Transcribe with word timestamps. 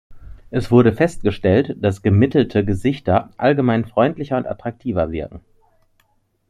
Es 0.49 0.71
wurde 0.71 0.93
festgestellt, 0.93 1.75
dass 1.79 2.01
gemittelte 2.01 2.65
Gesichter 2.65 3.29
allgemein 3.37 3.85
freundlicher 3.85 4.35
und 4.35 4.47
attraktiver 4.47 5.11
wirken. 5.11 5.41